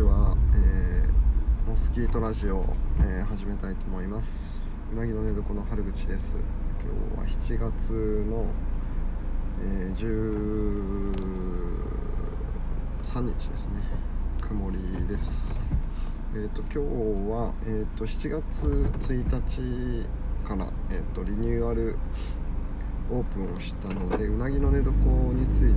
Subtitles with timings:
[0.00, 2.64] ちは、えー、モスキートラジオを、
[3.00, 4.74] えー、始めたいと思います。
[4.90, 6.36] うなぎの寝床の春口です。
[6.82, 8.46] 今日は7月の、
[9.62, 11.12] えー、
[13.14, 13.82] 13日ですね。
[14.40, 15.70] 曇りです。
[16.34, 16.78] えっ、ー、と今日
[17.30, 21.98] は、えーと、7月1日から、えー、とリニューアル
[23.10, 24.90] オープンをしたのでうなぎの寝床
[25.34, 25.74] につい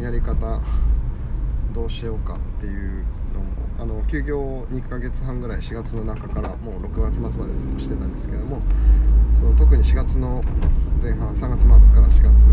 [0.00, 0.60] やり方
[1.74, 3.46] どうしようかっていうのも
[3.78, 8.60] あの休業2ヶ月半ぐらい4月の中からもう6月末までずっとしてたんですけども
[9.34, 10.42] その特に4月の
[11.02, 12.46] 前半3月末から4月、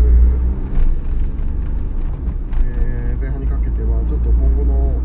[2.64, 5.00] えー、前半にかけてはちょっと今後の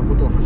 [0.00, 0.37] так ото.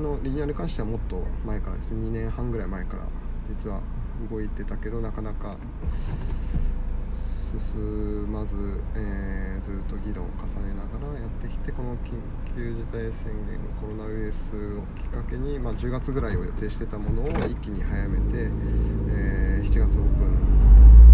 [0.00, 1.92] のリニアに関してはもっと前からです。
[1.92, 3.02] ね2年半ぐらい前から
[3.48, 3.80] 実は
[4.30, 5.56] 動いてたけどなかなか
[7.12, 8.56] 進まず、
[8.94, 12.14] えー、ずっと議論を重ねながらやってきてこの緊
[12.54, 18.50] 急事態宣言コロナウイルスをきっかけに、まあ、10月ぐらいを予定してたものを一気に早めて、
[19.08, 21.05] えー、7月オープン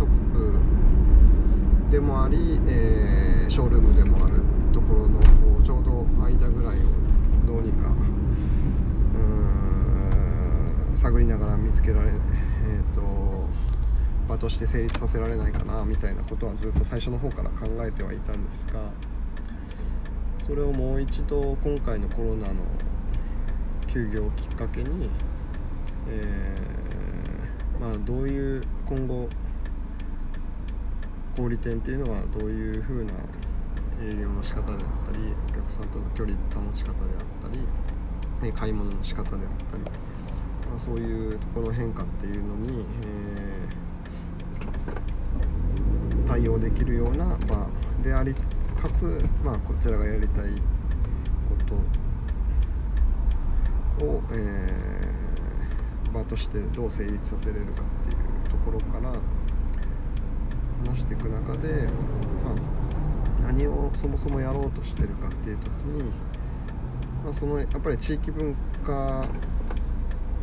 [0.00, 4.40] ショップでもあり、えー、ショールームでもある
[4.72, 5.26] ところのこ
[5.60, 6.80] うちょうど間ぐらいを
[7.46, 7.88] どうにか
[9.14, 9.18] う
[10.94, 13.46] ん探りながら見つけられ、えーと、と
[14.26, 18.80] 場として成立させられないかなみたいなことはずっと最初の方から考えてはいたんですが
[20.38, 22.54] それをもう一度今回のコロナの
[23.86, 25.10] 休業をきっかけに、
[26.08, 29.28] えー、まあ、どういう今後
[31.36, 33.12] 小売店っていうのはどういうふうな
[34.02, 34.78] 営業の仕方であっ
[35.12, 37.50] たりお客さんとの距離保ち方であっ
[38.40, 39.40] たり買い物の仕方であっ
[39.70, 47.66] たり、まあ、そういうところの変化っていうのに、えー、対応できるような場
[48.02, 48.34] であり
[48.80, 49.04] かつ、
[49.44, 50.44] まあ、こちらがやりたい
[51.68, 51.74] こ
[53.98, 59.12] とを、えー、場としてどう成立させれるかっていうところから
[60.86, 61.88] 話していく中で、
[62.44, 66.04] まあ、何をそもそもやろうとしてるかっていう時に、
[67.24, 68.54] まあ、そのやっぱり地域文
[68.84, 69.26] 化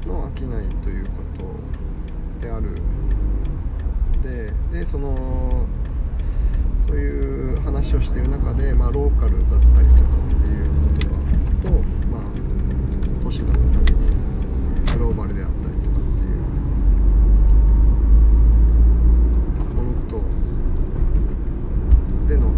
[0.06, 1.12] の商いというこ
[2.40, 2.76] とである
[4.22, 5.68] ででその
[6.88, 11.18] そういう話をしてる中で、まあ、ローカルだったりとかっていう言葉
[11.68, 11.72] と、
[12.08, 12.22] まあ、
[13.22, 13.98] 都市だったり
[14.94, 16.38] グローバルであったりとかっていう
[19.76, 20.22] ものと
[22.28, 22.54] での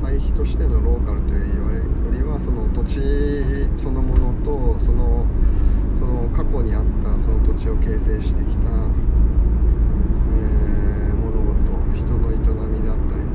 [0.00, 3.00] 対比としてのローカルというよりはその土地
[3.76, 5.26] そのものとその
[5.92, 8.68] その過去にあったその土地を形成してきた、
[10.30, 11.56] えー、物事
[11.94, 12.36] 人の営
[12.68, 13.26] みであったり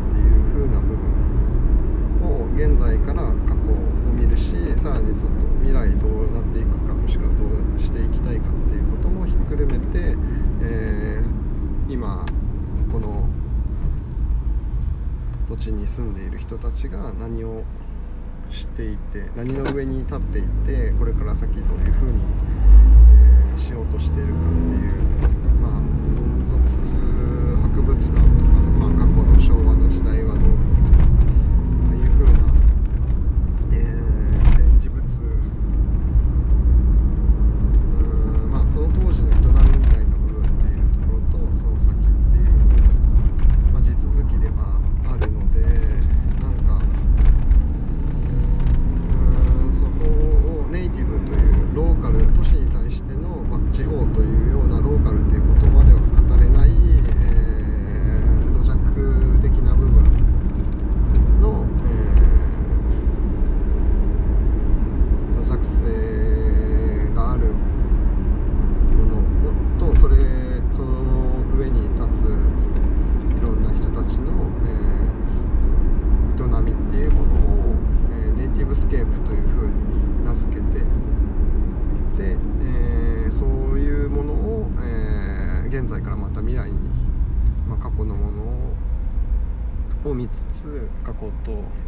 [0.53, 1.01] 風な部分
[2.29, 3.75] を現在から過去を
[4.13, 5.31] 見るしさらにその
[5.61, 7.35] 未来どうなっていくかもしくはど
[7.75, 10.15] うしていきたいかっていうこともひっくるめて、
[10.61, 12.25] えー、今
[12.91, 13.27] この
[15.47, 17.63] 土地に住んでいる人たちが何を
[18.49, 22.19] 知っていて何の上に立っていてこれから先どういうふうに、
[23.53, 24.91] えー、しようとしているかっていう
[25.61, 26.57] まあ民族
[27.71, 28.27] 博物館とかの、
[28.71, 32.39] まあ、過去の昭和の時代はどうああいうふうな、
[33.71, 34.97] えー、展示物
[37.99, 38.07] う
[38.47, 42.49] んまあその当時の営みみたいな部分っていうところとその先っていう、
[43.71, 44.81] まあ、地続きでは
[45.11, 45.59] あるので
[46.39, 46.79] なんか
[49.65, 49.89] うんそこ
[50.63, 56.71] をネイティブというローカル都市に対しての、まあ、地方というようなローカルっていう言葉では語れない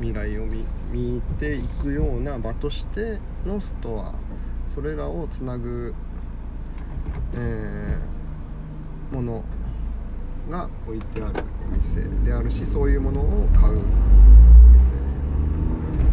[0.04, 1.22] 未来を見見
[1.54, 4.14] ていくような場としてのストア。
[4.68, 5.94] それらをつなぐ、
[7.36, 9.44] えー、もの
[10.50, 11.34] が置いてある
[11.72, 13.86] お店であるしそういうものを買うお店。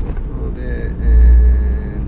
[0.04, 0.60] なので、
[1.00, 2.00] え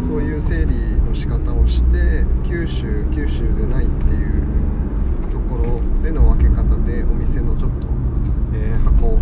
[0.00, 4.42] ー、そういう整理の仕方をして九州九州でないっていう
[5.30, 7.86] ところでの分け方でお店のちょっと、
[8.54, 9.20] えー、箱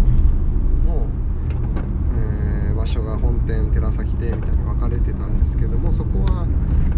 [2.91, 6.45] 所が本店寺崎店みたいに分かれてたんですけどもそこは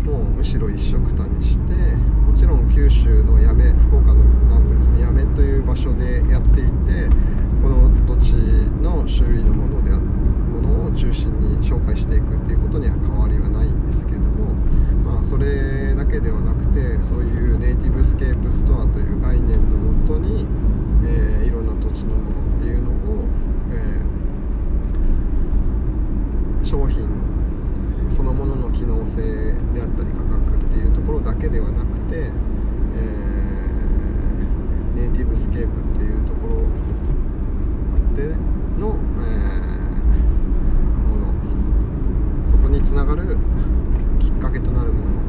[0.05, 1.75] もうむしろ一緒くたにして
[2.25, 7.13] もちろん九州の八女福岡の南部ですね八女という場所でやっていて
[7.61, 8.33] この土地
[8.81, 14.55] の周囲のものであものを中心に紹介していくっていうことには変わりはないんですけども
[15.05, 20.47] まあそれだけではなくてそういうネイティブスケープストアという概念のもとに、
[21.05, 22.43] えー、いろんな土地のものを
[26.73, 27.07] 商品
[28.09, 29.21] そのものの機能性
[29.75, 36.55] であったり価格っていうところだけではなくて、えー、ネイティブスケープっていうところ
[38.17, 38.35] で
[38.81, 40.17] の、えー、
[41.11, 42.49] もの。
[42.49, 43.37] そこにつながる
[44.19, 45.22] きっかけとなるもの。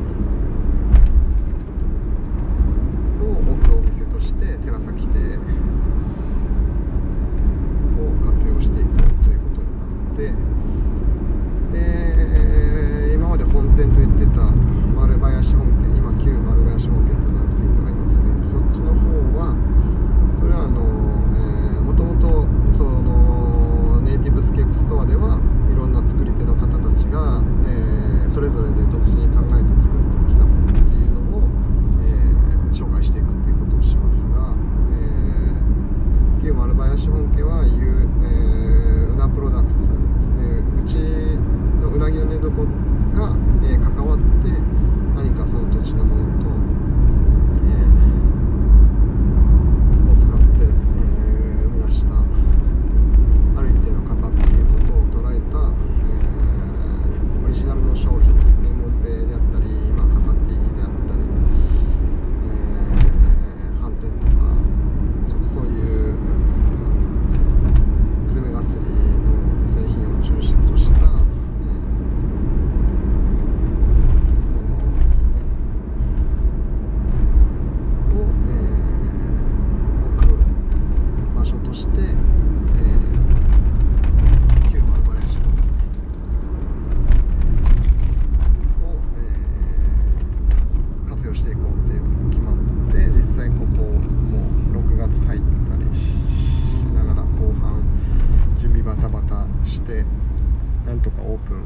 [101.04, 101.64] とかオープン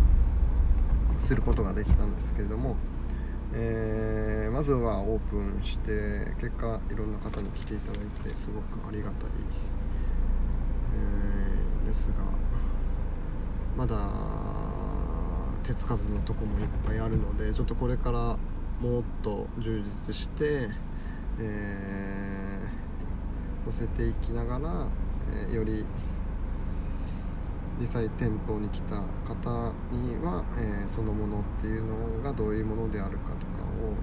[1.18, 2.76] することができたんですけれども、
[3.54, 9.30] えー、まずはオープンして結果いろんな方に来ていただいてすごくありがたい、
[10.96, 12.16] えー、ですが
[13.78, 14.10] まだ
[15.64, 18.38] 手つかずのとこもいっぱいあるのでちょっとこれから
[18.82, 20.70] もっと充実して、
[21.40, 24.88] えー、させていきながら、
[25.50, 25.84] えより
[27.80, 28.96] 実際店舗に来た
[29.28, 33.94] 方には、えー、そのものっていうのがどういうものであるかとかを、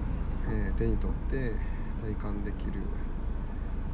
[0.49, 1.53] えー、手に取って
[2.01, 2.81] 体感できる。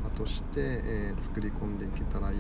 [0.04, 2.38] 場として、えー、作り込んでいけたらいい。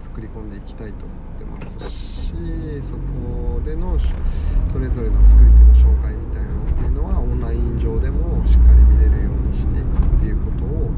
[0.00, 2.32] 作り込んでいきたいと思ってますし
[2.80, 3.98] そこでの
[4.70, 10.90] それぞれの作り手の紹介みたいなのっていうのはオンライン上でもしっかり見れるようにしていくっていうことを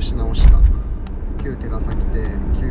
[0.00, 0.58] 修し直した。
[1.44, 2.22] 旧寺崎邸
[2.58, 2.69] 旧